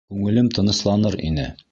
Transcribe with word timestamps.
Күңелем 0.13 0.47
тынысланыр 0.57 1.19
ине! 1.29 1.47